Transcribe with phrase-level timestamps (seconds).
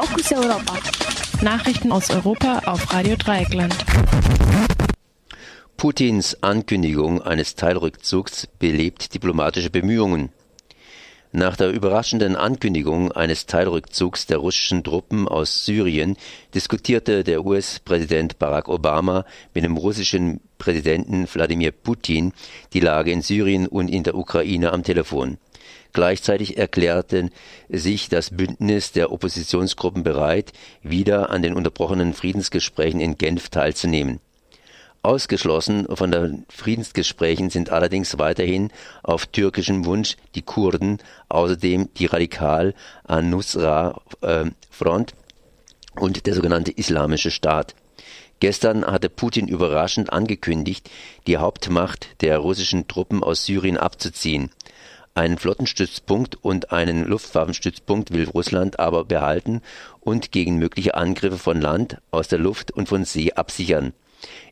[0.00, 0.78] Fokus Europa.
[1.42, 3.76] Nachrichten aus Europa auf Radio Dreieckland.
[5.76, 10.30] Putins Ankündigung eines Teilrückzugs belebt diplomatische Bemühungen.
[11.32, 16.16] Nach der überraschenden Ankündigung eines Teilrückzugs der russischen Truppen aus Syrien
[16.56, 19.24] diskutierte der US-Präsident Barack Obama
[19.54, 22.32] mit dem russischen Präsidenten Wladimir Putin
[22.72, 25.38] die Lage in Syrien und in der Ukraine am Telefon.
[25.92, 27.30] Gleichzeitig erklärten
[27.68, 34.18] sich das Bündnis der Oppositionsgruppen bereit, wieder an den unterbrochenen Friedensgesprächen in Genf teilzunehmen.
[35.02, 38.70] Ausgeschlossen von den Friedensgesprächen sind allerdings weiterhin
[39.02, 40.98] auf türkischem Wunsch die Kurden,
[41.30, 47.74] außerdem die Radikal an-Nusra-Front äh, und der sogenannte Islamische Staat.
[48.40, 50.90] Gestern hatte Putin überraschend angekündigt,
[51.26, 54.50] die Hauptmacht der russischen Truppen aus Syrien abzuziehen.
[55.14, 59.62] Einen Flottenstützpunkt und einen Luftwaffenstützpunkt will Russland aber behalten
[60.00, 63.94] und gegen mögliche Angriffe von Land, aus der Luft und von See absichern.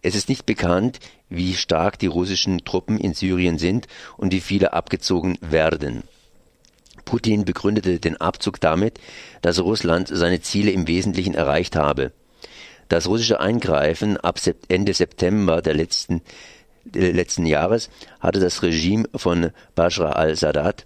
[0.03, 4.73] Es ist nicht bekannt, wie stark die russischen Truppen in Syrien sind und wie viele
[4.73, 6.03] abgezogen werden.
[7.05, 9.01] Putin begründete den Abzug damit,
[9.41, 12.13] dass Russland seine Ziele im Wesentlichen erreicht habe.
[12.89, 14.39] Das russische Eingreifen ab
[14.69, 16.23] Ende September der letzten,
[16.95, 20.85] äh, letzten Jahres hatte das Regime von Bashar al-Assad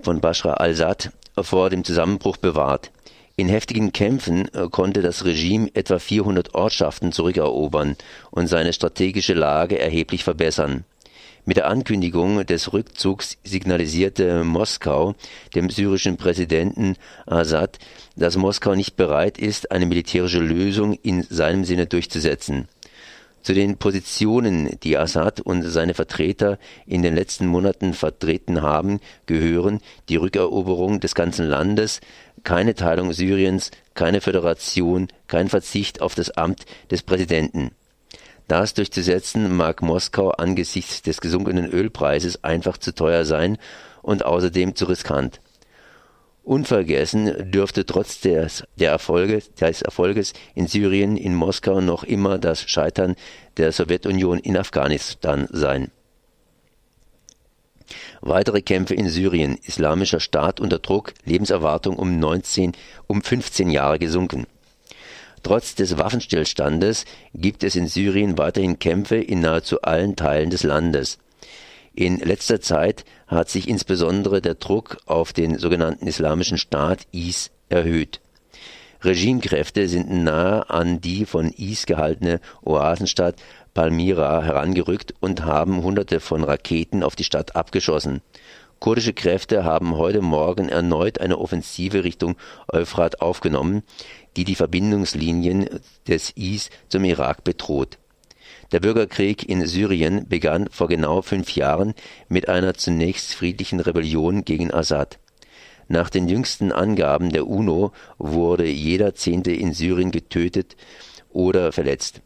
[0.00, 2.90] von Bashar al-Assad vor dem Zusammenbruch bewahrt.
[3.36, 7.96] In heftigen Kämpfen äh, konnte das Regime etwa 400 Ortschaften zurückerobern
[8.30, 10.84] und seine strategische Lage erheblich verbessern.
[11.44, 15.16] Mit der Ankündigung des Rückzugs signalisierte Moskau
[15.56, 16.94] dem syrischen Präsidenten
[17.26, 17.80] Assad,
[18.14, 22.68] dass Moskau nicht bereit ist, eine militärische Lösung in seinem Sinne durchzusetzen.
[23.44, 29.82] Zu den Positionen, die Assad und seine Vertreter in den letzten Monaten vertreten haben, gehören
[30.08, 32.00] die Rückeroberung des ganzen Landes,
[32.44, 37.72] keine Teilung Syriens, keine Föderation, kein Verzicht auf das Amt des Präsidenten.
[38.46, 43.56] Das durchzusetzen mag Moskau angesichts des gesunkenen Ölpreises einfach zu teuer sein
[44.02, 45.40] und außerdem zu riskant.
[46.42, 52.60] Unvergessen dürfte trotz des, der Erfolge, des Erfolges in Syrien, in Moskau noch immer das
[52.68, 53.16] Scheitern
[53.56, 55.90] der Sowjetunion in Afghanistan sein.
[58.20, 62.72] Weitere Kämpfe in Syrien, Islamischer Staat unter Druck, Lebenserwartung um 19,
[63.06, 64.46] um 15 Jahre gesunken.
[65.42, 71.18] Trotz des Waffenstillstandes gibt es in Syrien weiterhin Kämpfe in nahezu allen Teilen des Landes.
[71.94, 78.20] In letzter Zeit hat sich insbesondere der Druck auf den sogenannten Islamischen Staat IS erhöht.
[79.02, 83.36] Regimekräfte sind nahe an die von IS gehaltene Oasenstadt
[83.74, 88.22] Palmyra herangerückt und haben Hunderte von Raketen auf die Stadt abgeschossen.
[88.78, 92.36] Kurdische Kräfte haben heute Morgen erneut eine Offensive Richtung
[92.72, 93.82] Euphrat aufgenommen,
[94.36, 95.68] die die Verbindungslinien
[96.06, 97.98] des IS zum Irak bedroht.
[98.72, 101.94] Der Bürgerkrieg in Syrien begann vor genau fünf Jahren
[102.28, 105.18] mit einer zunächst friedlichen Rebellion gegen Assad.
[105.88, 110.76] Nach den jüngsten Angaben der UNO wurde jeder Zehnte in Syrien getötet
[111.30, 112.22] oder verletzt.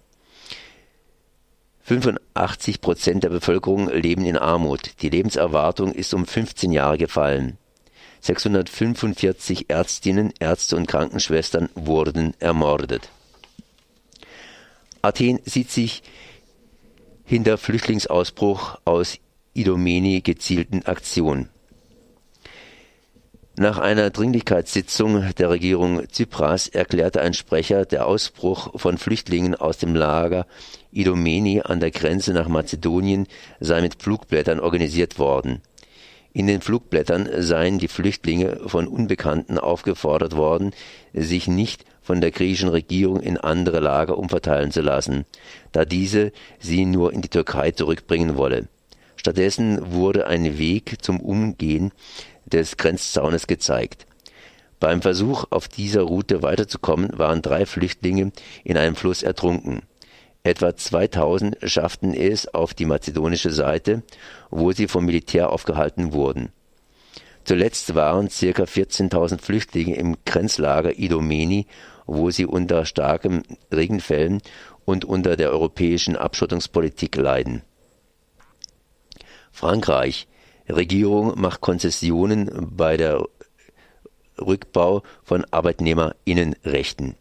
[1.89, 5.01] 85 Prozent der Bevölkerung leben in Armut.
[5.01, 7.57] Die Lebenserwartung ist um 15 Jahre gefallen.
[8.21, 13.09] 645 Ärztinnen, Ärzte und Krankenschwestern wurden ermordet.
[15.01, 16.03] Athen sieht sich
[17.25, 19.17] hinter Flüchtlingsausbruch aus
[19.55, 21.49] Idomeni gezielten Aktion.
[23.61, 29.97] Nach einer Dringlichkeitssitzung der Regierung Tsipras erklärte ein Sprecher, der Ausbruch von Flüchtlingen aus dem
[29.97, 30.47] Lager
[30.93, 33.27] Idomeni an der Grenze nach Mazedonien
[33.59, 35.61] sei mit Flugblättern organisiert worden.
[36.33, 40.71] In den Flugblättern seien die Flüchtlinge von Unbekannten aufgefordert worden,
[41.13, 45.25] sich nicht von der griechischen Regierung in andere Lager umverteilen zu lassen,
[45.73, 46.31] da diese
[46.61, 48.69] sie nur in die Türkei zurückbringen wolle.
[49.17, 51.91] Stattdessen wurde ein Weg zum Umgehen
[52.49, 54.07] des Grenzzaunes gezeigt.
[54.81, 58.33] Beim Versuch, auf dieser Route weiterzukommen, waren drei Flüchtlinge
[58.65, 59.83] in einem Fluss ertrunken.
[60.45, 64.03] Etwa 2000 schafften es auf die mazedonische Seite,
[64.51, 66.53] wo sie vom Militär aufgehalten wurden.
[67.45, 68.35] Zuletzt waren ca.
[68.35, 71.67] 14.000 Flüchtlinge im Grenzlager Idomeni,
[72.07, 74.41] wo sie unter starken Regenfällen
[74.85, 77.63] und unter der europäischen Abschottungspolitik leiden.
[79.51, 80.29] Frankreich
[80.69, 83.25] Regierung macht Konzessionen bei der
[84.41, 87.17] Rückbau von Arbeitnehmerinnenrechten.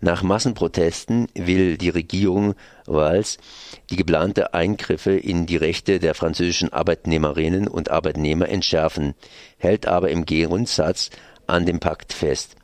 [0.00, 2.54] Nach Massenprotesten will die Regierung
[2.84, 3.38] Valls
[3.90, 9.14] die geplante Eingriffe in die Rechte der französischen Arbeitnehmerinnen und Arbeitnehmer entschärfen,
[9.56, 11.08] hält aber im Grundsatz
[11.46, 12.56] an dem Pakt fest.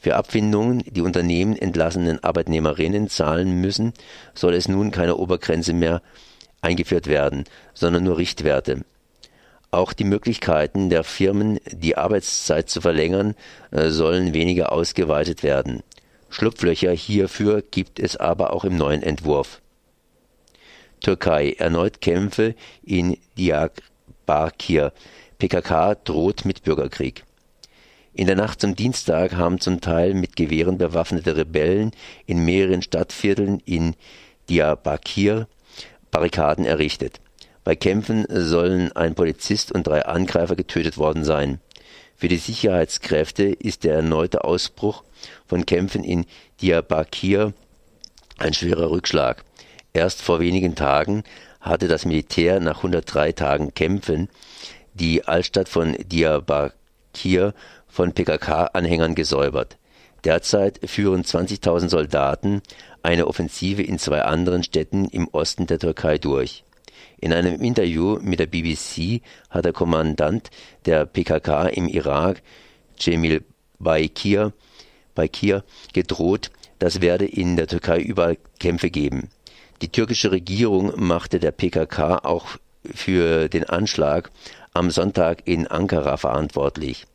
[0.00, 3.92] Für Abfindungen, die Unternehmen entlassenen Arbeitnehmerinnen zahlen müssen,
[4.34, 6.02] soll es nun keine Obergrenze mehr
[6.62, 7.44] eingeführt werden,
[7.74, 8.84] sondern nur Richtwerte.
[9.70, 13.34] Auch die Möglichkeiten der Firmen, die Arbeitszeit zu verlängern,
[13.70, 15.82] äh, sollen weniger ausgeweitet werden.
[16.30, 19.60] Schlupflöcher hierfür gibt es aber auch im neuen Entwurf.
[21.00, 24.92] Türkei erneut Kämpfe in Diyarbakir.
[25.38, 27.24] PKK droht mit Bürgerkrieg.
[28.14, 31.92] In der Nacht zum Dienstag haben zum Teil mit Gewehren bewaffnete Rebellen
[32.26, 33.94] in mehreren Stadtvierteln in
[34.48, 35.46] Diyarbakir
[36.10, 37.20] Barrikaden errichtet.
[37.68, 41.60] Bei Kämpfen sollen ein Polizist und drei Angreifer getötet worden sein.
[42.16, 45.04] Für die Sicherheitskräfte ist der erneute Ausbruch
[45.46, 46.24] von Kämpfen in
[46.62, 47.52] Diyarbakir
[48.38, 49.44] ein schwerer Rückschlag.
[49.92, 51.24] Erst vor wenigen Tagen
[51.60, 54.30] hatte das Militär nach 103 Tagen Kämpfen
[54.94, 57.52] die Altstadt von Diyarbakir
[57.86, 59.76] von PKK-Anhängern gesäubert.
[60.24, 62.62] Derzeit führen 20.000 Soldaten
[63.02, 66.64] eine Offensive in zwei anderen Städten im Osten der Türkei durch.
[67.18, 70.50] In einem Interview mit der BBC hat der Kommandant
[70.86, 72.42] der PKK im Irak,
[72.98, 73.44] Cemil
[73.78, 74.52] Baykir,
[75.14, 79.30] Baykir gedroht, das werde in der Türkei überall Kämpfe geben.
[79.82, 84.30] Die türkische Regierung machte der PKK auch für den Anschlag
[84.72, 87.06] am Sonntag in Ankara verantwortlich.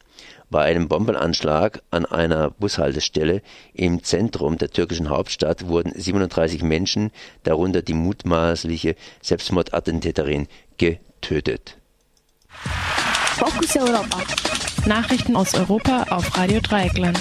[0.53, 3.41] Bei einem Bombenanschlag an einer Bushaltestelle
[3.73, 7.09] im Zentrum der türkischen Hauptstadt wurden 37 Menschen,
[7.41, 10.47] darunter die mutmaßliche Selbstmordattentäterin,
[10.77, 11.77] getötet.
[12.51, 14.21] Fokus Europa.
[14.85, 17.19] Nachrichten aus Europa auf Radio Dreieckland.